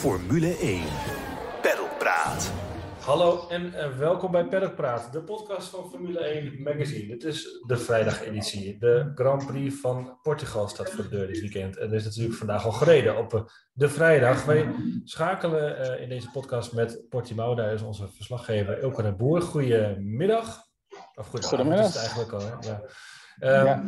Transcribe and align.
Formule 0.00 0.56
1. 0.56 0.82
Peddelpraat. 1.62 2.52
Hallo 3.00 3.48
en 3.48 3.66
uh, 3.66 3.98
welkom 3.98 4.30
bij 4.30 4.44
Paddock 4.44 4.74
Praat, 4.74 5.12
de 5.12 5.22
podcast 5.22 5.68
van 5.68 5.90
Formule 5.90 6.18
1 6.18 6.62
Magazine. 6.62 7.06
Dit 7.06 7.24
is 7.24 7.62
de 7.66 7.76
vrijdageditie. 7.76 8.78
De 8.78 9.12
Grand 9.14 9.46
Prix 9.46 9.80
van 9.80 10.18
Portugal 10.22 10.68
staat 10.68 10.90
voor 10.90 11.04
de 11.04 11.10
deur 11.10 11.26
dit 11.26 11.40
weekend. 11.40 11.76
En 11.76 11.88
er 11.88 11.94
is 11.94 12.04
natuurlijk 12.04 12.34
vandaag 12.34 12.64
al 12.64 12.72
gereden 12.72 13.16
op 13.16 13.34
uh, 13.34 13.40
de 13.72 13.88
vrijdag. 13.88 14.44
Wij 14.44 14.74
schakelen 15.04 15.80
uh, 15.80 16.02
in 16.02 16.08
deze 16.08 16.30
podcast 16.30 16.72
met 16.72 17.08
Portimao. 17.08 17.54
Daar 17.54 17.72
is 17.72 17.82
onze 17.82 18.08
verslaggever 18.08 18.82
Ilke 18.82 19.02
de 19.02 19.12
Boer. 19.12 19.42
Goedemiddag. 19.42 20.62
Of 21.14 21.26
goedemiddag. 21.26 21.86
Is 21.86 21.94
het 21.94 22.02
eigenlijk 22.02 22.32
al, 22.32 22.40
hè? 22.40 22.68
Ja. 22.68 22.82
Ja. 23.40 23.82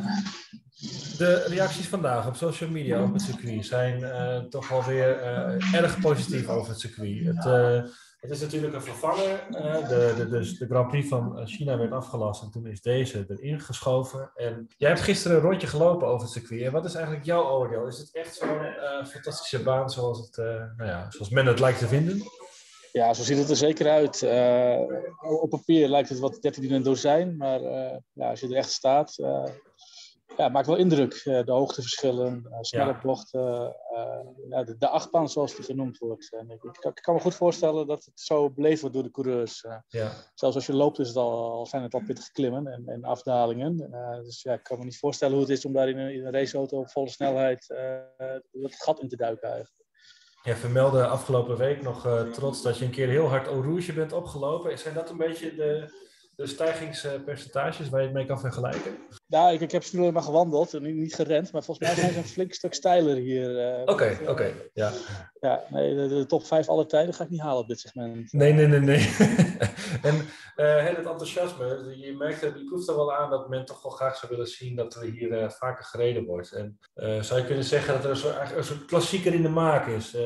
De 1.19 1.45
reacties 1.49 1.89
vandaag 1.89 2.27
op 2.27 2.37
social 2.37 2.71
media 2.71 3.03
op 3.03 3.13
het 3.13 3.23
circuit 3.23 3.67
zijn 3.67 4.01
uh, 4.01 4.39
toch 4.39 4.69
wel 4.69 4.85
weer 4.85 5.21
uh, 5.21 5.75
erg 5.75 6.01
positief 6.01 6.49
over 6.49 6.71
het 6.71 6.81
circuit. 6.81 7.25
Het, 7.25 7.45
uh, 7.45 7.91
het 8.21 8.31
is 8.31 8.41
natuurlijk 8.41 8.75
een 8.75 8.83
vervanger. 8.83 9.45
de, 9.89 10.15
de, 10.17 10.29
dus 10.29 10.59
de 10.59 10.67
Grand 10.67 10.89
Prix 10.89 11.09
van 11.09 11.47
China 11.47 11.79
werd 11.79 11.93
afgelast 11.93 12.43
en 12.43 12.51
toen 12.51 12.67
is 12.67 12.81
deze 12.81 13.27
erin 13.29 13.61
geschoven. 13.61 14.31
En 14.35 14.69
jij 14.77 14.89
hebt 14.89 15.01
gisteren 15.01 15.37
een 15.37 15.43
rondje 15.43 15.67
gelopen 15.67 16.07
over 16.07 16.23
het 16.23 16.31
circuit. 16.31 16.63
En 16.63 16.73
wat 16.73 16.85
is 16.85 16.95
eigenlijk 16.95 17.25
jouw 17.25 17.45
oordeel? 17.45 17.87
Is 17.87 17.99
het 17.99 18.11
echt 18.13 18.35
zo'n 18.35 19.07
fantastische 19.07 19.63
baan 19.63 19.91
zoals, 19.91 20.19
het, 20.19 20.37
nou 20.77 20.91
ja, 20.91 21.11
zoals 21.11 21.31
men 21.31 21.47
het 21.47 21.61
lijkt 21.61 21.79
te 21.79 21.89
vinden? 21.89 22.23
Ja, 22.93 23.15
zo 23.15 23.23
ziet 23.23 23.39
het 23.39 23.51
er 23.51 23.57
zeker 23.57 23.91
uit. 23.91 24.23
Uh, 24.23 24.81
op 25.41 25.51
papier 25.51 25.89
lijkt 25.89 26.09
het 26.09 26.19
wat 26.19 26.43
13 26.43 26.65
in 26.65 26.73
een 26.73 26.83
dozijn, 26.83 27.37
maar 27.37 27.63
uh, 27.63 27.97
ja, 28.13 28.31
als 28.31 28.41
je 28.41 28.49
er 28.49 28.57
echt 28.57 28.71
staat, 28.71 29.19
uh, 29.19 29.45
ja, 30.37 30.49
maakt 30.49 30.67
wel 30.67 30.77
indruk. 30.77 31.23
de 31.25 31.53
hoogteverschillen, 31.53 32.47
snelle 32.61 32.93
ja. 32.93 33.01
bochten, 33.03 33.77
ja, 34.49 34.65
de, 34.65 34.77
de 34.79 34.89
achtbaan 34.89 35.29
zoals 35.29 35.55
die 35.55 35.65
genoemd 35.65 35.99
wordt. 35.99 36.33
En 36.33 36.51
ik, 36.51 36.63
ik, 36.63 36.85
ik, 36.85 37.03
kan 37.03 37.15
me 37.15 37.21
goed 37.21 37.35
voorstellen 37.35 37.87
dat 37.87 38.05
het 38.05 38.21
zo 38.21 38.51
beleefd 38.51 38.81
wordt 38.81 38.95
door 38.95 39.05
de 39.05 39.11
coureurs. 39.11 39.67
ja. 39.89 40.13
Zelfs 40.35 40.57
als 40.57 40.67
je 40.67 40.75
loopt 40.75 40.99
is 40.99 41.09
het 41.09 41.17
al, 41.17 41.67
zijn 41.67 41.83
het 41.83 41.95
al 41.95 42.03
pittige 42.07 42.33
klimmen 42.33 42.67
en, 42.67 42.83
en 42.87 43.05
afdalingen. 43.05 43.77
dus 44.23 44.43
ja, 44.43 44.53
ik 44.53 44.63
kan 44.63 44.79
me 44.79 44.85
niet 44.85 44.99
voorstellen 44.99 45.35
hoe 45.35 45.43
het 45.43 45.53
is 45.53 45.65
om 45.65 45.73
daar 45.73 45.89
in 45.89 45.99
een, 45.99 46.15
in 46.15 46.27
een 46.27 46.33
raceauto 46.33 46.79
op 46.79 46.91
volle 46.91 47.09
snelheid 47.09 47.67
het 48.51 48.83
gat 48.83 49.01
in 49.01 49.09
te 49.09 49.17
duiken 49.17 49.49
eigenlijk. 49.49 49.82
Ja, 50.43 50.57
vermeldde 50.57 51.07
afgelopen 51.07 51.57
week 51.57 51.83
nog 51.83 52.07
uh, 52.07 52.21
trots 52.21 52.63
dat 52.63 52.79
je 52.79 52.85
een 52.85 52.91
keer 52.91 53.09
heel 53.09 53.29
hard 53.29 53.47
au 53.47 53.93
bent 53.95 54.13
opgelopen. 54.13 54.79
Zijn 54.79 54.95
dat 54.95 55.11
een 55.11 55.17
beetje 55.17 55.55
de, 55.55 55.95
de 56.37 56.47
stijgingspercentages 56.47 57.89
waar 57.89 58.01
je 58.01 58.07
het 58.07 58.17
mee 58.17 58.27
kan 58.27 58.41
vergelijken? 58.41 58.99
Nou, 59.33 59.53
ik, 59.53 59.61
ik 59.61 59.73
heb 59.73 59.85
nu 59.93 60.13
maar 60.13 60.23
gewandeld 60.23 60.75
en 60.75 60.99
niet 60.99 61.15
gerend, 61.15 61.53
maar 61.53 61.63
volgens 61.63 61.89
mij 61.89 61.97
zijn 61.97 62.13
ze 62.13 62.19
een 62.19 62.35
flink 62.37 62.53
stuk 62.53 62.75
steiler 62.75 63.17
hier. 63.17 63.49
Oké, 63.85 64.11
uh, 64.11 64.21
oké, 64.21 64.31
okay, 64.31 64.71
ja. 64.75 64.93
Ja, 65.41 65.65
nee, 65.69 65.95
de, 65.95 66.09
de, 66.09 66.27
top 66.27 66.47
5 66.47 66.69
aller 66.69 66.87
tijden 66.87 67.15
ga 67.15 67.25
ik 67.25 67.31
niet 67.31 67.41
halen 67.41 67.63
op 67.63 67.69
dit 67.69 67.81
segment. 67.81 68.33
Nee, 68.33 68.53
nee, 68.53 68.67
nee, 68.67 68.81
nee. 68.81 68.99
en 70.09 70.15
uh, 70.57 70.85
het 70.85 70.97
enthousiasme, 70.97 71.97
je 71.97 72.17
merkt, 72.17 72.41
je 72.41 72.65
proeft 72.69 72.89
er 72.89 72.97
wel 72.97 73.15
aan 73.15 73.31
dat 73.31 73.49
men 73.49 73.65
toch 73.65 73.83
wel 73.83 73.93
graag 73.93 74.17
zou 74.17 74.33
willen 74.33 74.49
zien 74.49 74.77
dat 74.77 74.95
er 74.95 75.03
hier 75.03 75.43
uh, 75.43 75.49
vaker 75.49 75.85
gereden 75.85 76.25
wordt. 76.25 76.53
En 76.53 76.79
uh, 76.95 77.23
zou 77.23 77.41
je 77.41 77.47
kunnen 77.47 77.65
zeggen 77.65 77.95
dat 77.95 78.05
er 78.05 78.11
een 78.11 78.17
soort, 78.17 78.57
een 78.57 78.65
soort 78.65 78.85
klassieker 78.85 79.35
in 79.35 79.43
de 79.43 79.49
maak 79.49 79.87
is? 79.87 80.17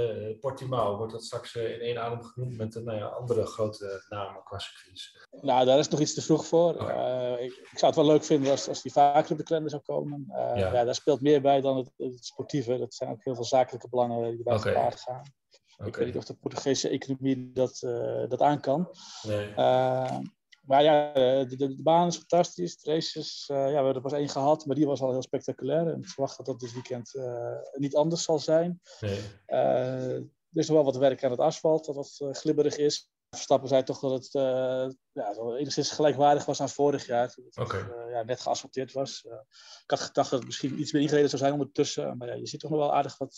Portimao 0.40 0.96
wordt 0.96 1.12
dat 1.12 1.24
straks 1.24 1.54
in 1.54 1.80
één 1.80 2.02
adem 2.02 2.22
genoemd 2.22 2.56
met 2.56 2.84
nou 2.84 2.98
ja, 2.98 3.04
andere 3.04 3.46
grote 3.46 4.04
namen 4.08 4.42
qua 4.44 4.58
circuits. 4.58 5.26
Nou, 5.40 5.64
daar 5.64 5.78
is 5.78 5.88
nog 5.88 6.00
iets 6.00 6.14
te 6.14 6.22
vroeg 6.22 6.46
voor. 6.46 6.74
Okay. 6.74 7.35
Ik, 7.46 7.78
zou 7.78 7.86
het 7.86 7.94
wel 7.94 8.12
leuk 8.12 8.24
vinden 8.24 8.50
als, 8.50 8.68
als 8.68 8.82
die 8.82 8.92
vaker 8.92 9.32
op 9.32 9.38
de 9.38 9.44
kalender 9.44 9.70
zou 9.70 9.82
komen. 9.82 10.24
Ja. 10.28 10.56
ja. 10.56 10.84
daar 10.84 10.94
speelt 10.94 11.20
meer 11.20 11.40
bij 11.40 11.60
dan 11.60 11.76
het, 11.76 11.90
het, 11.96 12.24
sportieve. 12.24 12.78
Dat 12.78 12.94
zijn 12.94 13.10
ook 13.10 13.24
heel 13.24 13.34
veel 13.34 13.44
zakelijke 13.44 13.88
belangen 13.88 14.34
die 14.34 14.42
bij 14.44 14.56
okay. 14.56 14.72
gepaard 14.72 15.00
gaan. 15.00 15.22
Okay. 15.76 15.88
Ik 15.88 15.96
weet 15.96 16.06
niet 16.06 16.16
of 16.16 16.24
de 16.24 16.34
Portugese 16.34 16.88
economie 16.88 17.52
dat, 17.52 17.82
uh, 17.82 18.28
dat 18.28 18.40
aan 18.40 18.60
kan. 18.60 18.88
Nee. 19.22 19.48
Uh, 19.48 20.18
maar 20.62 20.82
ja, 20.82 21.12
de, 21.12 21.56
de, 21.56 21.74
de, 21.74 21.82
baan 21.82 22.06
is 22.06 22.16
fantastisch. 22.16 22.76
De 22.76 22.92
races, 22.92 23.44
ja, 23.46 23.54
we 23.54 23.74
hebben 23.74 23.94
er 23.94 24.00
pas 24.00 24.12
één 24.12 24.28
gehad, 24.28 24.66
maar 24.66 24.76
die 24.76 24.86
was 24.86 25.00
al 25.00 25.10
heel 25.10 25.22
spectaculair. 25.22 25.86
En 25.86 25.98
ik 25.98 26.08
verwacht 26.08 26.36
dat 26.36 26.46
dat 26.46 26.60
dit 26.60 26.72
weekend 26.72 27.12
niet 27.72 27.96
anders 27.96 28.22
zal 28.22 28.38
zijn. 28.38 28.80
Nee. 29.00 29.20
er 29.46 30.22
is 30.52 30.66
nog 30.66 30.76
wel 30.76 30.84
wat 30.84 30.96
werk 30.96 31.24
aan 31.24 31.30
het 31.30 31.40
asfalt, 31.40 31.84
dat 31.84 31.94
wat 31.94 32.36
glibberig 32.36 32.76
is. 32.76 33.10
Verstappen 33.36 33.68
zei 33.68 33.82
toch 33.82 34.00
dat 34.00 34.10
het 34.10 34.34
uh, 34.34 34.88
ja, 35.12 35.34
enigszins 35.58 35.90
gelijkwaardig 35.90 36.44
was 36.44 36.60
aan 36.60 36.68
vorig 36.68 37.06
jaar. 37.06 37.32
Toen 37.32 37.44
het 37.48 37.72
uh, 37.72 38.10
ja, 38.10 38.22
net 38.22 38.40
geasfalteerd 38.40 38.92
was. 38.92 39.24
Uh, 39.26 39.32
ik 39.82 39.90
had 39.90 40.00
gedacht 40.00 40.30
dat 40.30 40.38
het 40.38 40.48
misschien 40.48 40.80
iets 40.80 40.92
meer 40.92 41.02
ingereden 41.02 41.28
zou 41.28 41.42
zijn 41.42 41.52
ondertussen. 41.52 42.16
Maar 42.16 42.28
ja, 42.28 42.34
je 42.34 42.46
ziet 42.46 42.60
toch 42.60 42.70
nog 42.70 42.80
wel 42.80 42.94
aardig 42.94 43.18
wat 43.18 43.36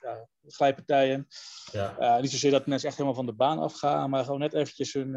ja, 0.00 0.28
glijpartijen. 0.46 1.26
Ja. 1.72 2.20
niet 2.20 2.30
zozeer 2.30 2.50
dat 2.50 2.66
mensen 2.66 2.88
echt 2.88 2.96
helemaal 2.96 3.18
van 3.18 3.26
de 3.26 3.36
baan 3.36 3.58
afgaan. 3.58 4.10
Maar 4.10 4.24
gewoon 4.24 4.40
net 4.40 4.54
eventjes 4.54 4.92
hun, 4.92 5.12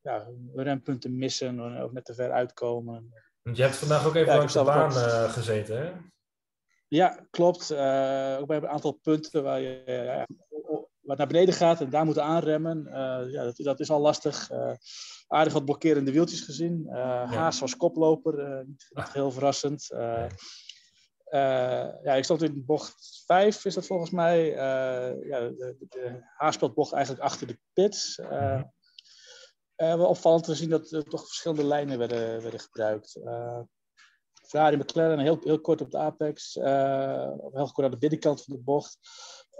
ja, 0.00 0.24
hun 0.24 0.50
rempunten 0.54 1.18
missen. 1.18 1.84
Of 1.84 1.92
net 1.92 2.04
te 2.04 2.14
ver 2.14 2.32
uitkomen. 2.32 3.12
Want 3.42 3.56
je 3.56 3.62
hebt 3.62 3.76
vandaag 3.76 4.06
ook 4.06 4.14
even 4.14 4.36
langs 4.36 4.52
de 4.52 4.64
baan 4.64 4.92
gezeten 5.30 5.78
hè? 5.78 5.92
Ja, 6.88 7.26
klopt. 7.30 7.72
ook 8.40 8.46
bij 8.46 8.56
een 8.56 8.68
aantal 8.68 8.92
punten 8.92 9.42
waar 9.42 9.60
je 9.60 9.82
wat 11.10 11.18
naar 11.18 11.26
beneden 11.26 11.54
gaat 11.54 11.80
en 11.80 11.90
daar 11.90 12.04
moeten 12.04 12.24
aanremmen. 12.24 12.86
Uh, 12.86 13.32
ja, 13.32 13.44
dat, 13.44 13.56
dat, 13.56 13.80
is 13.80 13.90
al 13.90 14.00
lastig. 14.00 14.50
Uh, 14.50 14.72
aardig 15.26 15.52
wat 15.52 15.64
blokkerende 15.64 16.12
wieltjes 16.12 16.40
gezien. 16.40 16.80
Uh, 16.86 16.94
ja. 16.94 17.26
Haas 17.26 17.60
was 17.60 17.76
koploper, 17.76 18.64
niet, 18.66 18.90
niet, 18.90 19.12
heel 19.12 19.30
verrassend. 19.30 19.86
ja, 22.02 22.14
ik 22.14 22.24
stond 22.24 22.42
in 22.42 22.64
bocht 22.66 23.22
5, 23.26 23.64
is 23.64 23.74
dat 23.74 23.86
volgens 23.86 24.10
mij. 24.10 24.46
ja, 25.24 25.40
de, 25.40 25.76
de 25.88 26.18
Haas 26.36 26.54
speelt 26.54 26.74
bocht 26.74 26.92
eigenlijk 26.92 27.24
achter 27.24 27.46
de 27.46 27.58
pits. 27.72 28.18
Uh, 28.18 28.62
wel 29.76 30.06
opvallend 30.06 30.44
te 30.44 30.54
zien 30.54 30.70
dat 30.70 30.90
er 30.90 31.04
toch 31.04 31.26
verschillende 31.26 31.64
lijnen 31.64 31.98
werden, 31.98 32.42
werden 32.42 32.60
gebruikt. 32.60 33.20
Ferrari 34.42 34.76
McLaren 34.76 35.18
heel, 35.18 35.38
heel 35.42 35.60
kort 35.60 35.80
op 35.80 35.90
de 35.90 35.98
apex, 35.98 36.54
heel 36.54 37.70
kort 37.72 37.82
aan 37.82 37.90
de 37.90 37.98
binnenkant 37.98 38.44
van 38.44 38.54
de 38.54 38.62
bocht. 38.62 38.98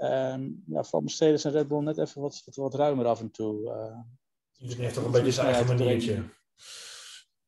Um, 0.02 0.62
ja, 0.66 0.84
van 0.84 1.02
Mercedes 1.02 1.44
en 1.44 1.52
Red 1.52 1.68
Bull 1.68 1.82
net 1.82 1.98
even 1.98 2.20
wat, 2.20 2.42
wat, 2.44 2.54
wat 2.54 2.74
ruimer 2.74 3.06
af 3.06 3.20
en 3.20 3.30
toe. 3.30 3.62
Uh, 3.62 3.98
Iedereen 4.58 4.82
heeft 4.82 4.94
toch 4.94 5.04
een 5.04 5.10
beetje 5.10 5.32
zijn 5.32 5.46
eigen 5.46 5.66
maniertje. 5.66 6.22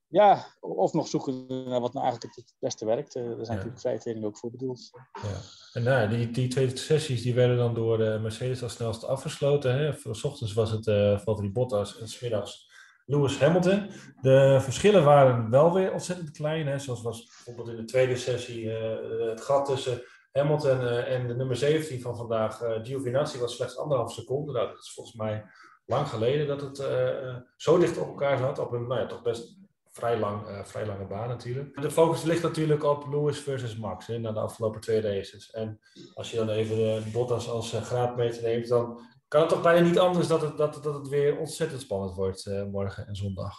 Ja, 0.06 0.46
of 0.60 0.92
nog 0.92 1.08
zoeken 1.08 1.46
naar 1.46 1.80
wat 1.80 1.92
nou 1.92 2.04
eigenlijk 2.04 2.36
het 2.36 2.54
beste 2.58 2.84
werkt. 2.84 3.16
Uh, 3.16 3.22
daar 3.22 3.32
zijn 3.32 3.46
ja. 3.46 3.52
natuurlijk 3.52 3.80
vrije 3.80 3.98
trainingen 3.98 4.28
ook 4.28 4.38
voor 4.38 4.50
bedoeld. 4.50 4.90
Ja. 5.22 5.40
En 5.72 5.82
nou, 5.82 6.08
die, 6.08 6.30
die 6.30 6.48
twee 6.48 6.76
sessies 6.76 7.22
die 7.22 7.34
werden 7.34 7.56
dan 7.56 7.74
door 7.74 7.98
de 7.98 8.18
Mercedes 8.22 8.62
als 8.62 8.72
snelste 8.72 9.06
afgesloten. 9.06 9.78
Hè? 9.78 9.92
S 10.12 10.24
ochtends 10.24 10.52
was 10.52 10.70
het 10.70 10.86
uh, 10.86 11.18
Valtteri 11.18 11.52
Bottas 11.52 11.98
en 11.98 12.08
smiddags 12.08 12.70
Lewis 13.06 13.38
Hamilton. 13.38 13.90
De 14.20 14.58
verschillen 14.60 15.04
waren 15.04 15.50
wel 15.50 15.72
weer 15.72 15.92
ontzettend 15.92 16.30
klein. 16.30 16.66
Hè? 16.66 16.78
Zoals 16.78 17.02
was 17.02 17.24
bijvoorbeeld 17.24 17.68
in 17.68 17.76
de 17.76 17.84
tweede 17.84 18.16
sessie 18.16 18.64
uh, 18.64 19.28
het 19.28 19.40
gat 19.40 19.66
tussen 19.66 20.02
Hamilton 20.32 20.80
uh, 20.80 21.12
en 21.12 21.26
de 21.26 21.34
nummer 21.34 21.56
17 21.56 22.00
van 22.00 22.16
vandaag, 22.16 22.62
uh, 22.62 22.70
Giovinazzi, 22.82 23.38
was 23.38 23.54
slechts 23.54 23.78
anderhalf 23.78 24.12
seconde. 24.12 24.52
Nou, 24.52 24.68
dat 24.68 24.78
is 24.78 24.92
volgens 24.92 25.16
mij 25.16 25.44
lang 25.86 26.08
geleden 26.08 26.46
dat 26.46 26.60
het 26.60 26.78
uh, 26.78 27.36
zo 27.56 27.78
dicht 27.78 27.98
op 27.98 28.08
elkaar 28.08 28.38
zat. 28.38 28.58
Op 28.58 28.72
een 28.72 28.86
nou 28.86 29.00
ja, 29.00 29.06
toch 29.06 29.22
best 29.22 29.60
vrij, 29.90 30.18
lang, 30.18 30.46
vrij 30.64 30.86
lange 30.86 31.06
baan 31.06 31.28
natuurlijk. 31.28 31.82
De 31.82 31.90
focus 31.90 32.22
ligt 32.22 32.42
natuurlijk 32.42 32.84
op 32.84 33.06
Lewis 33.10 33.38
versus 33.38 33.76
Max 33.76 34.06
hè, 34.06 34.18
na 34.18 34.32
de 34.32 34.40
afgelopen 34.40 34.80
twee 34.80 35.00
races. 35.00 35.50
En 35.50 35.80
als 36.14 36.30
je 36.30 36.36
dan 36.36 36.48
even 36.48 37.12
Bottas 37.12 37.48
als 37.48 37.72
graadmeter 37.72 38.42
neemt, 38.42 38.68
dan 38.68 39.00
kan 39.28 39.40
het 39.40 39.50
toch 39.50 39.62
bijna 39.62 39.86
niet 39.86 39.98
anders 39.98 40.26
dat 40.26 40.40
het, 40.40 40.56
dat, 40.56 40.82
dat 40.82 40.94
het 40.94 41.08
weer 41.08 41.38
ontzettend 41.38 41.80
spannend 41.80 42.14
wordt 42.14 42.46
morgen 42.70 43.06
en 43.06 43.16
zondag 43.16 43.54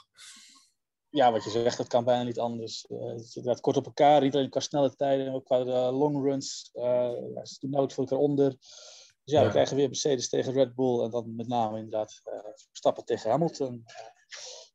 ja, 1.14 1.32
wat 1.32 1.44
je 1.44 1.50
zegt, 1.50 1.78
dat 1.78 1.88
kan 1.88 2.04
bijna 2.04 2.24
niet 2.24 2.40
anders. 2.40 2.86
Uh, 2.90 3.00
het 3.06 3.40
gaat 3.44 3.62
kort 3.62 3.78
op 3.78 3.86
elkaar, 3.86 4.22
alleen 4.22 4.50
qua 4.50 4.60
snelle 4.60 4.96
tijden, 4.96 5.34
ook 5.34 5.46
qua 5.46 5.60
uh, 5.60 6.00
long 6.00 6.24
runs. 6.24 6.70
Uh, 6.74 7.12
ze 7.44 7.58
doen 7.60 7.70
nooit 7.70 7.94
voor 7.94 8.04
elkaar 8.04 8.20
onder. 8.20 8.50
Dus 8.50 9.34
ja, 9.34 9.40
ja, 9.40 9.46
we 9.46 9.52
krijgen 9.52 9.76
weer 9.76 9.88
Mercedes 9.88 10.30
tegen 10.30 10.54
Red 10.54 10.76
Bull 10.76 11.04
en 11.04 11.10
dan 11.10 11.36
met 11.36 11.48
name 11.48 11.78
inderdaad 11.78 12.22
Verstappen 12.68 13.06
tegen 13.06 13.30
Hamilton. 13.30 13.84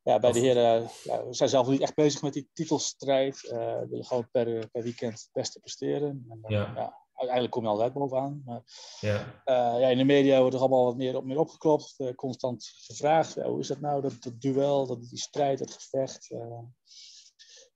ja, 0.03 0.19
bij 0.19 0.33
de 0.33 0.39
heren 0.39 0.91
ja, 1.05 1.27
we 1.27 1.35
zijn 1.35 1.49
zelf 1.49 1.69
niet 1.69 1.81
echt 1.81 1.95
bezig 1.95 2.23
met 2.23 2.33
die 2.33 2.51
titelstrijd. 2.53 3.41
we 3.41 3.87
willen 3.91 4.05
gewoon 4.05 4.29
per, 4.31 4.69
per 4.71 4.83
weekend 4.83 5.13
het 5.13 5.31
beste 5.33 5.61
presteren. 5.61 6.27
En 6.29 6.41
ja 6.47 7.07
uiteindelijk 7.19 7.51
kom 7.51 7.63
je 7.63 7.69
altijd 7.69 7.93
bovenaan. 7.93 8.43
Maar, 8.45 8.63
ja. 9.01 9.43
Uh, 9.45 9.81
ja, 9.81 9.89
in 9.89 9.99
de 9.99 10.05
media 10.05 10.41
wordt 10.41 10.55
er 10.55 10.61
allemaal 10.61 10.85
wat 10.85 10.97
meer, 10.97 11.17
op, 11.17 11.25
meer 11.25 11.39
opgeklopt. 11.39 11.95
Uh, 11.99 12.15
constant 12.15 12.71
gevraagd, 12.87 13.35
hoe 13.35 13.61
is 13.61 13.67
dat 13.67 13.81
nou, 13.81 14.01
dat, 14.01 14.17
dat 14.21 14.41
duel, 14.41 14.87
dat, 14.87 15.09
die 15.09 15.19
strijd, 15.19 15.59
dat 15.59 15.73
gevecht. 15.73 16.31
Uh, 16.31 16.59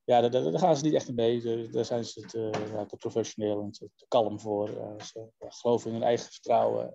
ja, 0.05 0.21
daar, 0.21 0.31
daar, 0.31 0.59
gaan 0.59 0.77
ze 0.77 0.85
niet 0.85 0.95
echt 0.95 1.13
mee. 1.13 1.71
Daar 1.71 1.85
zijn 1.85 2.05
ze 2.05 2.21
te, 2.21 2.51
ja, 2.73 2.87
te 2.87 2.97
professioneel 2.97 3.63
en 3.63 3.71
te, 3.71 3.91
te 3.97 4.05
kalm 4.09 4.41
voor. 4.41 4.69
ze 5.05 5.29
geloven 5.39 5.89
in 5.89 5.97
hun 5.97 6.07
eigen 6.07 6.31
vertrouwen. 6.31 6.95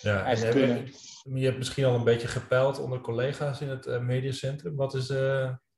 Ja, 0.00 0.24
en. 0.24 0.58
Je, 0.58 0.92
je 1.34 1.44
hebt 1.44 1.58
misschien 1.58 1.84
al 1.84 1.94
een 1.94 2.04
beetje 2.04 2.28
gepeild 2.28 2.78
onder 2.78 3.00
collega's 3.00 3.60
in 3.60 3.68
het 3.68 4.02
mediacentrum. 4.02 4.76
Wat 4.76 4.94
is, 4.94 5.08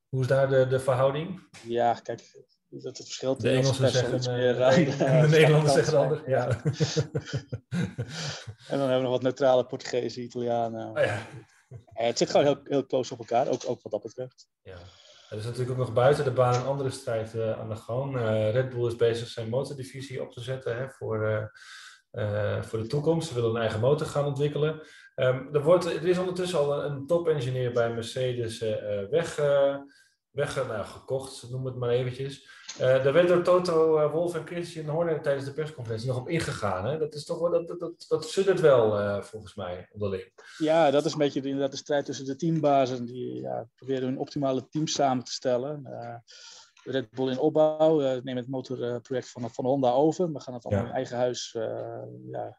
hoe 0.09 0.21
is 0.21 0.27
daar 0.27 0.49
de, 0.49 0.67
de 0.67 0.79
verhouding? 0.79 1.47
Ja, 1.63 1.93
kijk, 1.93 2.43
dat 2.71 2.97
het 2.97 3.05
verschil 3.05 3.37
de 3.37 3.49
Engelsen 3.49 3.89
zeggen 3.89 4.33
meer, 4.33 4.57
uh, 4.57 4.75
de, 4.75 4.97
de 5.21 5.27
Nederlanders 5.27 5.73
zeggen 5.73 5.97
anders. 5.97 6.21
Ja. 6.25 6.47
en 8.71 8.77
dan 8.77 8.79
hebben 8.79 8.97
we 8.97 9.01
nog 9.01 9.11
wat 9.11 9.21
neutrale 9.21 9.65
Portugezen, 9.65 10.23
Italianen. 10.23 10.89
Oh, 10.89 11.03
ja. 11.03 11.17
het 11.93 12.17
zit 12.17 12.29
gewoon 12.29 12.45
heel, 12.45 12.59
heel 12.63 12.85
close 12.85 13.13
op 13.13 13.19
elkaar, 13.19 13.47
ook, 13.47 13.63
ook 13.65 13.81
wat 13.81 13.91
dat 13.91 14.01
betreft. 14.01 14.47
Ja. 14.61 14.77
Er 15.31 15.37
is 15.37 15.43
natuurlijk 15.43 15.71
ook 15.71 15.85
nog 15.85 15.93
buiten 15.93 16.23
de 16.23 16.31
baan 16.31 16.53
een 16.53 16.65
andere 16.65 16.89
strijd 16.89 17.33
uh, 17.33 17.59
aan 17.59 17.69
de 17.69 17.75
gang. 17.75 18.15
Uh, 18.15 18.51
Red 18.51 18.69
Bull 18.69 18.87
is 18.87 18.95
bezig 18.95 19.27
zijn 19.27 19.49
motordivisie 19.49 20.21
op 20.21 20.31
te 20.31 20.41
zetten 20.41 20.77
hè, 20.77 20.89
voor, 20.89 21.49
uh, 22.11 22.61
voor 22.61 22.79
de 22.79 22.87
toekomst. 22.87 23.27
Ze 23.27 23.33
willen 23.33 23.49
een 23.49 23.61
eigen 23.61 23.79
motor 23.79 24.07
gaan 24.07 24.25
ontwikkelen. 24.25 24.81
Um, 25.15 25.49
er, 25.53 25.63
wordt, 25.63 25.85
er 25.85 26.07
is 26.07 26.17
ondertussen 26.17 26.59
al 26.59 26.83
een, 26.83 27.07
top-engineer 27.07 27.71
bij 27.71 27.93
Mercedes 27.93 28.59
weg, 29.09 29.35
weg 30.31 30.67
nou, 30.67 30.85
gekocht, 30.85 31.49
noem 31.49 31.65
het 31.65 31.75
maar 31.75 31.89
eventjes. 31.89 32.59
Uh, 32.73 32.79
daar 32.79 33.13
werd 33.13 33.27
door 33.27 33.43
Toto 33.43 33.97
uh, 33.97 34.11
Wolf 34.11 34.35
en 34.35 34.45
Christian 34.45 34.89
Horner 34.89 35.21
tijdens 35.21 35.45
de 35.45 35.53
persconferentie 35.53 36.07
nog 36.07 36.17
op 36.17 36.29
ingegaan. 36.29 36.85
Hè? 36.85 36.97
Dat 36.97 37.13
is 37.13 37.25
toch 37.25 37.39
wel, 37.39 37.51
dat, 37.51 37.67
dat, 37.67 37.79
dat, 37.79 38.05
dat 38.07 38.29
suddert 38.29 38.59
wel 38.59 38.99
uh, 38.99 39.21
volgens 39.21 39.55
mij 39.55 39.87
onderling. 39.91 40.31
Ja, 40.57 40.91
dat 40.91 41.05
is 41.05 41.11
een 41.11 41.17
beetje 41.17 41.41
de, 41.41 41.47
inderdaad 41.47 41.71
de 41.71 41.77
strijd 41.77 42.05
tussen 42.05 42.25
de 42.25 42.35
teambazen. 42.35 43.05
Die 43.05 43.41
ja, 43.41 43.67
proberen 43.75 44.07
hun 44.07 44.17
optimale 44.17 44.67
team 44.69 44.87
samen 44.87 45.23
te 45.23 45.31
stellen. 45.31 45.89
Red 46.83 47.09
Bull 47.09 47.29
in 47.29 47.39
opbouw, 47.39 47.99
nemen 47.99 48.35
het 48.35 48.47
motorproject 48.47 49.29
van, 49.29 49.51
van 49.51 49.65
Honda 49.65 49.91
over. 49.91 50.33
We 50.33 50.39
gaan 50.39 50.53
het 50.53 50.65
allemaal 50.65 50.83
ja. 50.83 50.89
in 50.89 50.95
eigen 50.95 51.17
huis 51.17 51.57
ja, 52.31 52.57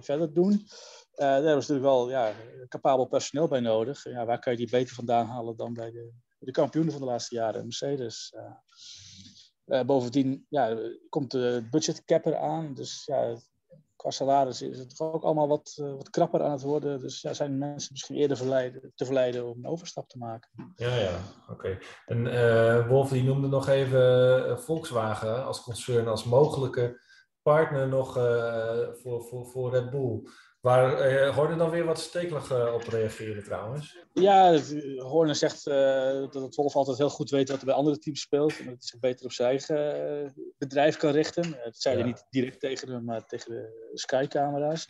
verder 0.00 0.34
doen. 0.34 0.66
daar 1.14 1.42
ze 1.42 1.54
natuurlijk 1.54 1.86
wel 1.86 2.10
ja, 2.10 2.32
capabel 2.68 3.04
personeel 3.04 3.48
bij 3.48 3.60
nodig. 3.60 4.04
Ja, 4.04 4.24
waar 4.24 4.38
kan 4.38 4.52
je 4.52 4.58
die 4.58 4.70
beter 4.70 4.94
vandaan 4.94 5.26
halen 5.26 5.56
dan 5.56 5.74
bij 5.74 5.90
de, 5.90 6.12
de 6.44 6.50
kampioenen 6.50 6.92
van 6.92 7.00
de 7.00 7.06
laatste 7.06 7.34
jaren, 7.34 7.62
Mercedes? 7.62 8.34
Uh, 9.66 9.80
bovendien 9.82 10.46
ja, 10.48 10.78
komt 11.08 11.30
de 11.30 11.66
budgetcap 11.70 12.26
aan. 12.26 12.74
Dus 12.74 13.02
ja, 13.04 13.36
qua 13.96 14.10
salaris 14.10 14.62
is 14.62 14.78
het 14.78 15.00
ook 15.00 15.22
allemaal 15.22 15.48
wat, 15.48 15.76
uh, 15.80 15.92
wat 15.92 16.10
krapper 16.10 16.42
aan 16.42 16.50
het 16.50 16.62
worden. 16.62 17.00
Dus 17.00 17.20
ja, 17.20 17.32
zijn 17.32 17.58
mensen 17.58 17.92
misschien 17.92 18.16
eerder 18.16 18.36
te 18.94 19.04
verleiden 19.04 19.48
om 19.48 19.58
een 19.58 19.70
overstap 19.70 20.08
te 20.08 20.18
maken. 20.18 20.50
Ja, 20.76 20.96
ja, 20.96 21.18
oké. 21.48 21.78
En 22.06 22.26
uh, 22.26 22.88
Wolf 22.88 23.08
die 23.08 23.22
noemde 23.22 23.48
nog 23.48 23.68
even 23.68 24.60
Volkswagen 24.60 25.44
als 25.44 25.62
concern, 25.62 26.08
als 26.08 26.24
mogelijke 26.24 27.00
partner 27.42 27.88
nog 27.88 28.12
voor, 29.02 29.22
voor, 29.22 29.46
voor 29.46 29.70
Red 29.70 29.90
Bull. 29.90 30.22
Waar 30.64 31.12
uh, 31.12 31.34
Horner 31.34 31.58
dan 31.58 31.70
weer 31.70 31.84
wat 31.84 31.98
stekelig 31.98 32.50
uh, 32.52 32.74
op 32.74 32.82
reageren 32.82 33.44
trouwens? 33.44 33.98
Ja, 34.12 34.58
Horner 34.96 35.34
zegt 35.34 35.66
uh, 35.66 35.74
dat 36.30 36.34
het 36.34 36.54
Wolf 36.54 36.76
altijd 36.76 36.98
heel 36.98 37.10
goed 37.10 37.30
weet 37.30 37.48
wat 37.48 37.60
er 37.60 37.66
bij 37.66 37.74
andere 37.74 37.98
teams 37.98 38.20
speelt. 38.20 38.58
En 38.58 38.64
dat 38.64 38.74
hij 38.74 38.76
zich 38.78 39.00
beter 39.00 39.24
op 39.24 39.32
zijn 39.32 39.48
eigen 39.48 40.54
bedrijf 40.58 40.96
kan 40.96 41.10
richten. 41.10 41.50
dat 41.64 41.76
zei 41.76 41.96
hij 41.96 42.04
niet 42.04 42.26
direct 42.30 42.60
tegen 42.60 42.90
hem, 42.90 43.04
maar 43.04 43.26
tegen 43.26 43.50
de 43.50 43.90
Sky-camera's. 43.92 44.88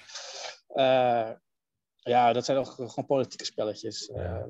ja, 1.97 2.33
dat 2.33 2.45
zijn 2.45 2.59
ook 2.59 2.67
gewoon 2.67 3.07
politieke 3.07 3.45
spelletjes. 3.45 4.11
Ja 4.15 4.47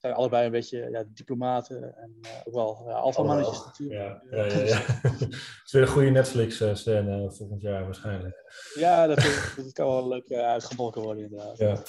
zijn 0.00 0.14
allebei 0.14 0.44
een 0.44 0.50
beetje 0.50 0.88
ja, 0.90 1.04
diplomaten 1.14 1.96
en 1.96 2.16
uh, 2.22 2.30
ook 2.44 2.54
wel 2.54 2.92
alfamannetjes 2.92 3.58
oh, 3.58 3.66
natuurlijk. 3.66 4.00
Ja, 4.30 4.36
ja, 4.36 4.44
ja, 4.44 4.64
ja. 4.64 4.80
het 5.20 5.62
is 5.64 5.72
weer 5.72 5.82
een 5.82 5.88
goede 5.88 6.10
Netflix-scène 6.10 7.22
uh, 7.22 7.30
volgend 7.30 7.62
jaar 7.62 7.84
waarschijnlijk. 7.84 8.70
Ja, 8.74 9.06
dat, 9.06 9.16
dat 9.56 9.72
kan 9.72 9.86
wel 9.86 10.08
leuk 10.08 10.28
uh, 10.28 10.38
uitgebolken 10.38 11.02
worden 11.02 11.22
inderdaad. 11.22 11.58
Ja. 11.58 11.82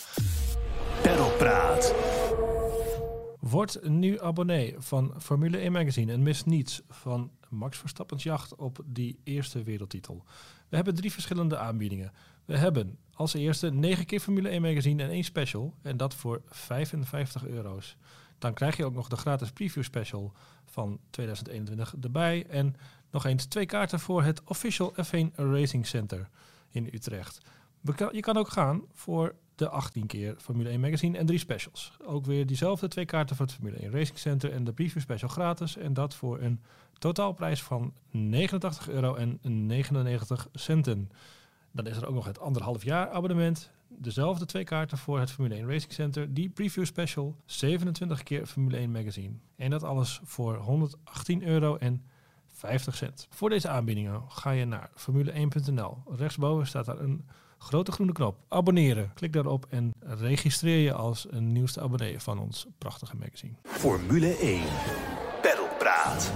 Perlpraat. 1.01 1.95
Word 3.39 3.87
nu 3.89 4.19
abonnee 4.19 4.75
van 4.77 5.13
Formule 5.17 5.57
1 5.57 5.71
Magazine 5.71 6.11
en 6.11 6.23
mis 6.23 6.43
niets 6.43 6.81
van 6.87 7.31
Max 7.49 7.77
Verstappen's 7.77 8.23
jacht 8.23 8.55
op 8.55 8.79
die 8.85 9.19
eerste 9.23 9.63
wereldtitel. 9.63 10.23
We 10.69 10.75
hebben 10.75 10.95
drie 10.95 11.11
verschillende 11.11 11.57
aanbiedingen. 11.57 12.11
We 12.45 12.57
hebben 12.57 12.97
als 13.21 13.33
eerste 13.33 13.71
9 13.71 14.05
keer 14.05 14.19
Formule 14.19 14.49
1 14.49 14.61
magazine 14.61 15.03
en 15.03 15.09
één 15.09 15.23
special. 15.23 15.73
En 15.81 15.97
dat 15.97 16.13
voor 16.15 16.41
55 16.45 17.45
euro's. 17.45 17.95
Dan 18.39 18.53
krijg 18.53 18.77
je 18.77 18.85
ook 18.85 18.93
nog 18.93 19.07
de 19.07 19.15
gratis 19.15 19.51
preview 19.51 19.83
special 19.83 20.33
van 20.65 20.99
2021 21.09 21.95
erbij. 22.01 22.45
En 22.49 22.75
nog 23.11 23.25
eens 23.25 23.45
twee 23.45 23.65
kaarten 23.65 23.99
voor 23.99 24.23
het 24.23 24.41
Official 24.43 24.93
F1 24.93 25.35
Racing 25.35 25.87
Center 25.87 26.29
in 26.69 26.89
Utrecht. 26.91 27.41
Je 28.11 28.19
kan 28.19 28.37
ook 28.37 28.49
gaan 28.49 28.81
voor 28.93 29.35
de 29.55 29.69
18 29.69 30.05
keer 30.05 30.35
Formule 30.37 30.69
1 30.69 30.79
magazine 30.79 31.17
en 31.17 31.25
drie 31.25 31.39
specials. 31.39 31.97
Ook 32.05 32.25
weer 32.25 32.45
diezelfde 32.45 32.87
twee 32.87 33.05
kaarten 33.05 33.35
voor 33.35 33.45
het 33.45 33.55
Formule 33.55 33.77
1 33.77 33.91
Racing 33.91 34.17
Center 34.17 34.51
en 34.51 34.63
de 34.63 34.73
preview 34.73 35.01
special 35.01 35.29
gratis. 35.29 35.77
En 35.77 35.93
dat 35.93 36.15
voor 36.15 36.39
een 36.39 36.61
totaalprijs 36.97 37.63
van 37.63 37.93
89 38.11 38.89
euro 38.89 39.15
en 39.15 39.39
99 39.41 40.47
centen. 40.53 41.09
Dan 41.71 41.87
is 41.87 41.97
er 41.97 42.07
ook 42.07 42.13
nog 42.13 42.25
het 42.25 42.39
anderhalf 42.39 42.83
jaar 42.83 43.09
abonnement. 43.09 43.69
Dezelfde 43.87 44.45
twee 44.45 44.63
kaarten 44.63 44.97
voor 44.97 45.19
het 45.19 45.31
Formule 45.31 45.55
1 45.55 45.67
Racing 45.67 45.93
Center. 45.93 46.33
Die 46.33 46.49
preview 46.49 46.85
special. 46.85 47.35
27 47.45 48.23
keer 48.23 48.45
Formule 48.45 48.77
1 48.77 48.91
magazine. 48.91 49.33
En 49.55 49.69
dat 49.69 49.83
alles 49.83 50.19
voor 50.23 50.55
118 50.55 51.43
euro 51.43 51.75
en 51.75 52.03
50 52.47 52.95
cent. 52.95 53.27
Voor 53.29 53.49
deze 53.49 53.69
aanbiedingen 53.69 54.21
ga 54.27 54.51
je 54.51 54.65
naar 54.65 54.89
formule1.nl. 54.89 55.97
Rechtsboven 56.09 56.67
staat 56.67 56.85
daar 56.85 56.99
een 56.99 57.25
grote 57.57 57.91
groene 57.91 58.11
knop. 58.11 58.37
Abonneren. 58.47 59.11
Klik 59.13 59.33
daarop 59.33 59.65
en 59.69 59.91
registreer 59.99 60.83
je 60.83 60.93
als 60.93 61.27
een 61.29 61.51
nieuwste 61.51 61.81
abonnee 61.81 62.19
van 62.19 62.39
ons 62.39 62.67
prachtige 62.77 63.15
magazine. 63.15 63.53
Formule 63.63 64.37
1. 64.37 64.61
Pedalpraat. 65.41 66.33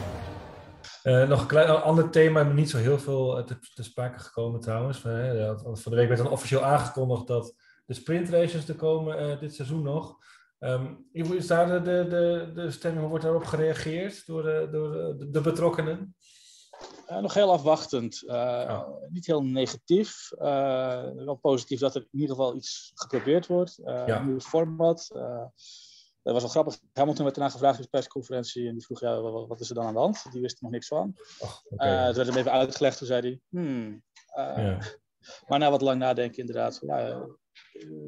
Uh, 1.06 1.28
nog 1.28 1.42
een 1.42 1.48
klein 1.48 1.70
ander 1.70 2.10
thema, 2.10 2.44
niet 2.44 2.70
zo 2.70 2.78
heel 2.78 3.00
veel 3.00 3.44
te, 3.44 3.58
te 3.74 3.84
sprake 3.84 4.20
gekomen 4.20 4.60
trouwens. 4.60 4.98
Van, 4.98 5.12
hè, 5.12 5.58
van 5.58 5.92
de 5.92 5.96
week 5.96 6.08
werd 6.08 6.22
dan 6.22 6.32
officieel 6.32 6.64
aangekondigd 6.64 7.28
dat 7.28 7.56
de 7.86 7.94
sprintraces 7.94 8.68
er 8.68 8.76
komen 8.76 9.22
uh, 9.22 9.40
dit 9.40 9.56
seizoen 9.56 9.82
nog. 9.82 10.18
Um, 10.60 11.08
hoe 11.12 11.38
is 11.38 11.48
daar 11.48 11.68
de, 11.68 11.82
de, 11.82 12.06
de, 12.10 12.52
de 12.54 12.72
stemming? 12.72 13.08
Wordt 13.08 13.24
daarop 13.24 13.46
gereageerd 13.46 14.26
door 14.26 14.44
de, 14.44 14.68
door 14.72 14.92
de, 14.92 15.30
de 15.30 15.42
betrokkenen? 15.42 16.16
Uh, 17.10 17.18
nog 17.18 17.34
heel 17.34 17.52
afwachtend. 17.52 18.24
Uh, 18.28 18.82
Niet 19.10 19.26
heel 19.26 19.44
negatief. 19.44 20.32
Uh, 20.38 21.04
wel 21.16 21.36
positief 21.36 21.80
dat 21.80 21.96
er 21.96 22.02
in 22.02 22.20
ieder 22.20 22.36
geval 22.36 22.56
iets 22.56 22.92
geprobeerd 22.96 23.48
wordt. 23.48 23.82
Ja. 23.86 24.20
Een 24.20 24.28
nieuw 24.28 24.40
format. 24.40 25.12
Dat 26.26 26.34
was 26.34 26.44
wel 26.44 26.52
grappig. 26.52 26.80
Hamilton 26.94 27.24
werd 27.24 27.36
daarna 27.36 27.52
gevraagd 27.52 27.78
in 27.78 27.84
de 27.84 27.90
persconferentie. 27.90 28.68
En 28.68 28.74
die 28.74 28.86
vroeg, 28.86 29.00
ja, 29.00 29.22
wat, 29.22 29.60
is 29.60 29.70
er 29.70 29.76
dan 29.76 29.86
aan 29.86 29.94
de 29.94 30.00
hand? 30.00 30.32
Die 30.32 30.42
wist 30.42 30.58
er 30.58 30.64
nog 30.64 30.72
niks 30.72 30.88
van. 30.88 31.18
Oh, 31.40 31.52
okay. 31.70 32.10
uh, 32.10 32.16
werd 32.16 32.28
hem 32.28 32.38
even 32.38 32.52
uitgelegd. 32.52 32.98
Toen 32.98 33.08
zei 33.08 33.22
hij, 33.22 33.42
hmm. 33.50 34.04
Uh, 34.38 34.58
ja. 34.58 34.80
Maar 35.48 35.60
na 35.60 35.72
wat 35.72 35.82
lang 35.82 36.00
nadenken 36.00 36.38
inderdaad. 36.38 36.80
Ja, 36.82 37.28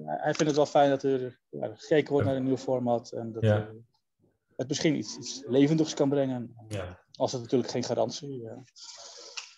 hij 0.05 0.33
vindt 0.33 0.45
het 0.45 0.55
wel 0.55 0.65
fijn 0.65 0.89
dat 0.89 1.03
er 1.03 1.39
ja, 1.49 1.71
gekeken 1.75 2.11
wordt 2.11 2.27
naar 2.27 2.35
een 2.35 2.43
nieuw 2.43 2.57
format. 2.57 3.11
En 3.11 3.31
dat 3.31 3.43
ja. 3.43 3.71
het 4.55 4.67
misschien 4.67 4.95
iets, 4.95 5.17
iets 5.17 5.43
levendigs 5.45 5.93
kan 5.93 6.09
brengen. 6.09 6.55
Ja. 6.67 7.03
Als 7.11 7.31
het 7.31 7.41
natuurlijk 7.41 7.71
geen 7.71 7.83
garantie. 7.83 8.49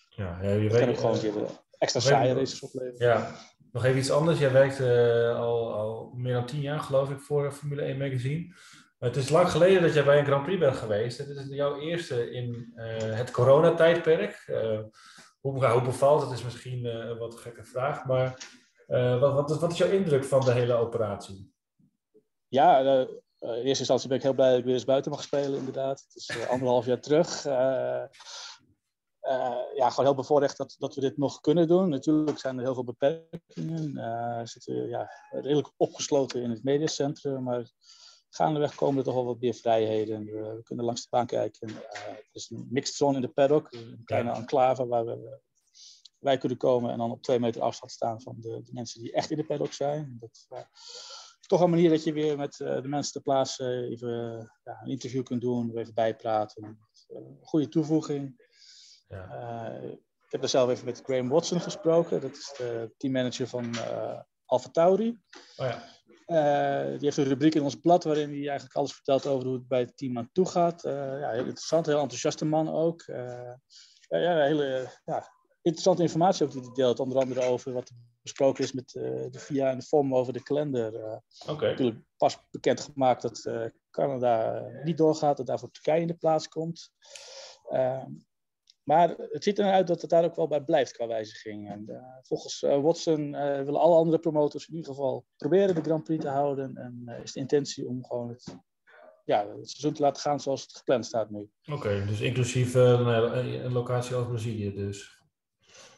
Ja, 0.09 0.41
je 0.41 0.69
weet, 0.69 0.79
kan 0.79 0.89
ook 0.89 0.95
gewoon 0.95 1.15
een 1.15 1.19
keer 1.19 1.45
extra 1.77 1.99
saaie 1.99 2.33
races 2.33 2.61
opleveren. 2.61 3.07
Ja, 3.07 3.35
nog 3.71 3.85
even 3.85 3.97
iets 3.97 4.11
anders. 4.11 4.39
Jij 4.39 4.51
werkt 4.51 4.79
uh, 4.79 5.39
al, 5.39 5.73
al 5.73 6.11
meer 6.15 6.33
dan 6.33 6.45
tien 6.45 6.61
jaar, 6.61 6.79
geloof 6.79 7.09
ik, 7.09 7.19
voor 7.19 7.51
Formule 7.51 7.81
1 7.81 7.97
Magazine. 7.97 8.55
Het 8.99 9.15
is 9.15 9.29
lang 9.29 9.51
geleden 9.51 9.81
dat 9.81 9.93
jij 9.93 10.03
bij 10.03 10.19
een 10.19 10.25
Grand 10.25 10.43
Prix 10.43 10.59
bent 10.59 10.75
geweest. 10.75 11.17
Het 11.17 11.29
is 11.29 11.45
jouw 11.47 11.79
eerste 11.79 12.31
in 12.31 12.73
uh, 12.75 12.83
het 12.97 13.31
coronatijdperk. 13.31 14.45
Uh, 14.47 14.79
hoe, 15.39 15.65
hoe 15.65 15.81
bevalt 15.81 16.21
het? 16.21 16.31
is 16.31 16.43
misschien 16.43 16.85
een 16.85 17.17
wat 17.17 17.35
gekke 17.35 17.63
vraag. 17.63 18.05
Maar 18.05 18.37
wat, 19.19 19.33
wat, 19.33 19.49
is, 19.49 19.57
wat 19.57 19.71
is 19.71 19.77
jouw 19.77 19.89
indruk 19.89 20.23
van 20.23 20.45
de 20.45 20.51
hele 20.51 20.73
operatie? 20.73 21.53
Ja, 22.47 22.79
in 22.79 23.49
eerste 23.49 23.79
instantie 23.79 24.07
ben 24.07 24.17
ik 24.17 24.23
heel 24.23 24.33
blij 24.33 24.49
dat 24.49 24.59
ik 24.59 24.65
weer 24.65 24.73
eens 24.73 24.85
buiten 24.85 25.11
mag 25.11 25.23
spelen, 25.23 25.59
inderdaad. 25.59 26.05
Het 26.07 26.15
is 26.15 26.47
anderhalf 26.47 26.85
jaar 26.85 26.99
terug. 26.99 27.45
Uh, 29.21 29.55
ja, 29.75 29.89
gewoon 29.89 30.05
heel 30.05 30.15
bevoorrecht 30.15 30.57
dat, 30.57 30.75
dat 30.77 30.95
we 30.95 31.01
dit 31.01 31.17
nog 31.17 31.39
kunnen 31.39 31.67
doen. 31.67 31.89
Natuurlijk 31.89 32.39
zijn 32.39 32.57
er 32.57 32.63
heel 32.63 32.73
veel 32.73 32.83
beperkingen. 32.83 33.93
We 34.39 34.41
zitten 34.43 34.87
ja, 34.87 35.11
redelijk 35.29 35.71
opgesloten 35.77 36.41
in 36.41 36.49
het 36.49 36.63
mediacentrum, 36.63 37.43
maar 37.43 37.71
gaandeweg 38.29 38.75
komen 38.75 38.97
er 38.97 39.03
toch 39.03 39.13
wel 39.13 39.25
wat 39.25 39.39
meer 39.39 39.53
vrijheden. 39.53 40.25
We, 40.25 40.59
kunnen 40.63 40.85
langs 40.85 41.01
de 41.01 41.07
baan 41.09 41.25
kijken. 41.25 41.67
Het 41.67 42.29
is 42.31 42.49
een 42.49 42.67
mixed 42.69 42.95
zone 42.95 43.15
in 43.15 43.21
de 43.21 43.27
paddock, 43.27 43.71
een 43.71 44.01
kleine 44.05 44.31
enclave 44.31 44.87
waar 44.87 45.05
we, 45.05 45.39
wij 46.19 46.37
kunnen 46.37 46.57
komen 46.57 46.91
en 46.91 46.97
dan 46.97 47.11
op 47.11 47.21
twee 47.21 47.39
meter 47.39 47.61
afstand 47.61 47.91
staan 47.91 48.21
van 48.21 48.35
de, 48.39 48.61
de 48.63 48.73
mensen 48.73 49.01
die 49.01 49.13
echt 49.13 49.31
in 49.31 49.37
de 49.37 49.45
paddock 49.45 49.73
zijn. 49.73 50.17
Dat 50.19 50.29
is 51.39 51.47
toch 51.47 51.61
een 51.61 51.69
manier 51.69 51.89
dat 51.89 52.03
je 52.03 52.13
weer 52.13 52.37
met 52.37 52.55
de 52.57 52.87
mensen 52.87 53.11
ter 53.11 53.21
plaatse 53.21 53.87
even 53.89 54.09
ja, 54.63 54.79
een 54.83 54.91
interview 54.91 55.23
kunt 55.23 55.41
doen, 55.41 55.77
even 55.77 55.93
bijpraten. 55.93 56.79
goede 57.41 57.69
toevoeging. 57.69 58.47
Ja. 59.09 59.79
Uh, 59.81 59.89
ik 59.91 60.35
heb 60.35 60.41
daar 60.41 60.49
zelf 60.49 60.69
even 60.69 60.85
met 60.85 61.01
Graham 61.03 61.29
Watson 61.29 61.59
gesproken. 61.59 62.21
Dat 62.21 62.31
is 62.31 62.53
de 62.57 62.93
teammanager 62.97 63.47
van 63.47 63.65
uh, 63.65 64.19
Alfa 64.45 64.69
Tauri. 64.69 65.17
Oh 65.57 65.67
ja. 65.67 66.87
die 66.89 67.05
heeft 67.05 67.17
een 67.17 67.23
rubriek 67.23 67.55
in 67.55 67.63
ons 67.63 67.75
blad 67.75 68.03
waarin 68.03 68.29
hij 68.29 68.47
eigenlijk 68.47 68.75
alles 68.75 68.93
vertelt 68.93 69.25
over 69.25 69.47
hoe 69.47 69.55
het 69.55 69.67
bij 69.67 69.79
het 69.79 69.97
team 69.97 70.17
aan 70.17 70.29
toe 70.31 70.45
gaat. 70.45 70.81
ja, 70.81 71.29
heel 71.29 71.39
interessant, 71.39 71.85
heel 71.85 71.99
enthousiaste 71.99 72.45
man 72.45 72.69
ook. 72.69 73.03
ja, 74.07 74.43
hele 74.43 74.91
ja, 75.05 75.31
interessante 75.61 76.01
informatie 76.01 76.45
ook 76.45 76.51
die 76.51 76.61
hij 76.61 76.73
deelt. 76.73 76.99
Onder 76.99 77.17
andere 77.17 77.41
over 77.41 77.73
wat 77.73 77.91
besproken 78.21 78.63
is 78.63 78.71
met 78.71 78.89
de 79.31 79.39
VIA 79.39 79.69
en 79.69 79.79
de 79.79 79.85
FOM 79.85 80.15
over 80.15 80.33
de 80.33 80.43
kalender. 80.43 81.21
Okay. 81.47 81.69
Natuurlijk 81.69 82.01
pas 82.17 82.37
bekendgemaakt 82.51 83.21
dat 83.21 83.49
Canada 83.91 84.65
niet 84.83 84.97
doorgaat, 84.97 85.37
dat 85.37 85.45
daarvoor 85.45 85.71
Turkije 85.71 86.01
in 86.01 86.07
de 86.07 86.17
plaats 86.17 86.47
komt. 86.47 86.91
Maar 88.89 89.15
het 89.17 89.43
ziet 89.43 89.59
eruit 89.59 89.87
dat 89.87 90.01
het 90.01 90.09
daar 90.09 90.23
ook 90.23 90.35
wel 90.35 90.47
bij 90.47 90.61
blijft 90.61 90.91
qua 90.91 91.07
wijziging. 91.07 91.69
En, 91.69 91.85
uh, 91.87 91.97
volgens 92.21 92.61
uh, 92.61 92.81
Watson 92.81 93.33
uh, 93.33 93.55
willen 93.55 93.79
alle 93.79 93.95
andere 93.95 94.19
promotors 94.19 94.67
in 94.67 94.75
ieder 94.75 94.89
geval 94.89 95.25
proberen 95.37 95.75
de 95.75 95.81
Grand 95.81 96.03
Prix 96.03 96.23
te 96.23 96.29
houden. 96.29 96.77
En 96.77 97.19
is 97.23 97.31
de 97.31 97.39
intentie 97.39 97.87
om 97.87 98.05
gewoon 98.05 98.29
het, 98.29 98.57
ja, 99.25 99.47
het 99.47 99.69
seizoen 99.69 99.93
te 99.93 100.01
laten 100.01 100.21
gaan 100.21 100.39
zoals 100.39 100.61
het 100.61 100.75
gepland 100.75 101.05
staat 101.05 101.29
nu. 101.29 101.49
Oké, 101.71 102.05
dus 102.05 102.21
inclusief 102.21 102.73
een 102.73 103.71
locatie 103.71 104.15
als 104.15 104.27
Brazilië 104.27 104.73
dus? 104.73 105.17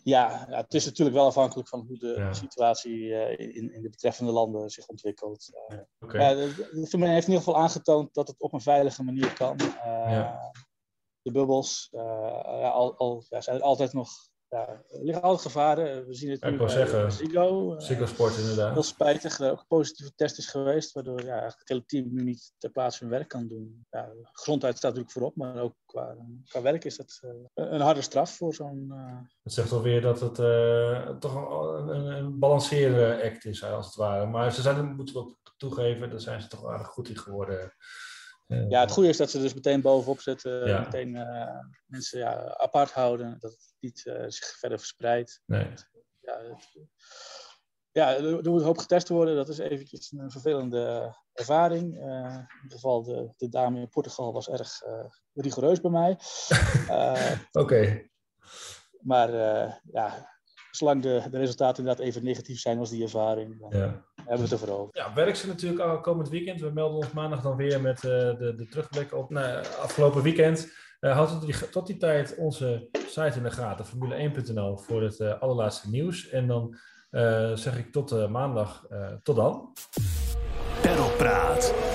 Ja, 0.03 0.45
ja, 0.49 0.57
het 0.57 0.73
is 0.73 0.85
natuurlijk 0.85 1.17
wel 1.17 1.25
afhankelijk 1.25 1.67
van 1.67 1.85
hoe 1.87 1.97
de 1.97 2.27
situatie 2.31 3.09
in, 3.37 3.73
in 3.73 3.81
de 3.81 3.89
betreffende 3.89 4.31
landen 4.31 4.69
zich 4.69 4.87
ontwikkelt. 4.87 5.49
Okay. 5.99 6.35
de, 6.35 6.53
de, 6.55 6.97
de 6.97 7.07
heeft 7.07 7.27
in 7.27 7.33
ieder 7.33 7.43
geval 7.43 7.57
aangetoond 7.57 8.13
dat 8.13 8.27
het 8.27 8.41
op 8.41 8.53
een 8.53 8.61
veilige 8.61 9.03
manier 9.03 9.33
kan. 9.33 9.57
Ja 9.83 10.51
de 11.21 11.31
bubbels. 11.31 11.89
Uh, 11.91 12.73
al, 12.73 12.97
al 12.97 13.23
ja, 13.29 13.41
zijn 13.41 13.57
er 13.57 13.63
altijd 13.63 13.93
nog 13.93 14.09
ja, 14.51 14.67
er 14.67 15.03
liggen 15.03 15.23
altijd 15.23 15.41
gevaren. 15.41 16.07
We 16.07 16.13
zien 16.13 16.31
het 16.31 16.43
nu 16.43 16.57
bij 16.57 16.67
zeggen, 16.67 17.11
Ziggo. 17.11 17.79
Ziggo 17.79 18.05
Sport 18.05 18.37
inderdaad. 18.37 18.73
Heel 18.73 18.83
spijtig 18.83 19.37
dat 19.37 19.47
er 19.47 19.53
ook 19.53 19.59
een 19.59 19.67
positieve 19.67 20.11
test 20.15 20.37
is 20.37 20.47
geweest, 20.47 20.91
waardoor 20.91 21.23
ja, 21.23 21.43
het 21.43 21.61
hele 21.63 21.85
team 21.85 22.13
nu 22.13 22.23
niet 22.23 22.53
ter 22.57 22.69
plaatse 22.69 23.03
hun 23.03 23.13
werk 23.13 23.27
kan 23.27 23.47
doen. 23.47 23.85
Ja, 23.89 24.09
gezondheid 24.31 24.77
staat 24.77 24.89
natuurlijk 24.89 25.13
voorop, 25.13 25.35
maar 25.35 25.61
ook 25.61 25.75
qua, 25.85 26.15
qua 26.45 26.61
werk 26.61 26.83
is 26.83 26.97
dat 26.97 27.19
uh, 27.21 27.31
een 27.53 27.81
harde 27.81 28.01
straf 28.01 28.35
voor 28.35 28.53
zo'n... 28.53 28.87
Uh... 28.91 29.17
Het 29.43 29.53
zegt 29.53 29.71
alweer 29.71 30.01
dat 30.01 30.19
het 30.19 30.39
uh, 30.39 31.09
toch 31.09 31.35
een, 31.35 31.87
een, 31.87 32.05
een 32.05 32.39
balanceerde 32.39 33.23
act 33.23 33.45
is, 33.45 33.63
als 33.63 33.85
het 33.85 33.95
ware. 33.95 34.25
Maar 34.25 34.53
ze 34.53 34.61
zijn, 34.61 34.95
moeten 34.95 35.15
we 35.15 35.21
ook 35.21 35.37
toegeven, 35.57 36.09
daar 36.09 36.19
zijn 36.19 36.41
ze 36.41 36.47
toch 36.47 36.65
aardig 36.65 36.87
goed 36.87 37.09
in 37.09 37.17
geworden 37.17 37.73
ja, 38.69 38.79
het 38.79 38.91
goede 38.91 39.09
is 39.09 39.17
dat 39.17 39.29
ze 39.29 39.39
dus 39.39 39.53
meteen 39.53 39.81
bovenop 39.81 40.19
zitten, 40.19 40.81
meteen 40.81 41.15
uh, 41.15 41.59
mensen 41.85 42.19
ja, 42.19 42.55
apart 42.57 42.91
houden, 42.91 43.37
dat 43.39 43.51
het 43.51 43.73
niet 43.79 44.05
uh, 44.05 44.23
zich 44.27 44.57
verder 44.59 44.77
verspreidt. 44.77 45.41
Nee. 45.45 45.67
Ja, 46.19 46.37
het, 46.37 46.87
ja, 47.91 48.15
er, 48.15 48.31
moet 48.31 48.45
een 48.45 48.61
hoop 48.61 48.77
getest 48.77 49.07
worden, 49.09 49.35
dat 49.35 49.49
is 49.49 49.57
eventjes 49.57 50.11
een 50.11 50.31
vervelende 50.31 51.15
ervaring. 51.33 51.95
Uh, 51.95 52.03
in 52.03 52.61
ieder 52.63 52.77
geval, 52.77 53.03
de, 53.03 53.33
de 53.37 53.49
dame 53.49 53.79
in 53.79 53.89
Portugal 53.89 54.33
was 54.33 54.49
erg 54.49 54.81
rigoureus 55.33 55.81
bij 55.81 55.91
mij. 55.91 56.11
Oké. 57.51 57.59
Okay. 57.59 58.09
Maar 58.99 59.31
ja, 59.91 60.29
zolang 60.71 61.01
de, 61.01 61.23
de 61.29 61.37
resultaten 61.37 61.77
inderdaad 61.83 62.05
even 62.05 62.23
negatief 62.23 62.59
zijn 62.59 62.79
als 62.79 62.89
die 62.89 63.03
ervaring, 63.03 63.59
dan 63.59 63.79
ja. 63.79 64.05
Hebben 64.25 64.47
we 64.47 64.55
het 64.55 64.69
over. 64.69 64.97
Ja, 64.97 65.13
werk 65.13 65.35
ze 65.35 65.47
natuurlijk 65.47 65.81
al 65.81 66.01
komend 66.01 66.29
weekend. 66.29 66.61
We 66.61 66.71
melden 66.73 66.97
ons 66.97 67.11
maandag 67.11 67.41
dan 67.41 67.55
weer 67.55 67.81
met 67.81 67.95
uh, 67.95 68.11
de, 68.11 68.53
de 68.57 68.67
terugblik 68.69 69.13
op 69.13 69.29
nou, 69.29 69.65
afgelopen 69.81 70.21
weekend. 70.21 70.71
Uh, 70.99 71.13
houd 71.13 71.29
tot 71.29 71.41
die, 71.41 71.69
tot 71.69 71.87
die 71.87 71.97
tijd 71.97 72.35
onze 72.37 72.89
site 72.91 73.37
in 73.37 73.43
de 73.43 73.51
gaten, 73.51 73.85
formule1.nl, 73.85 74.77
voor 74.77 75.01
het 75.01 75.19
uh, 75.19 75.41
allerlaatste 75.41 75.89
nieuws. 75.89 76.29
En 76.29 76.47
dan 76.47 76.77
zeg 77.53 77.77
ik 77.77 77.91
tot 77.91 78.29
maandag. 78.29 78.87
tot 79.23 79.35
dan. 79.35 79.73
Perlpraat. 80.81 81.90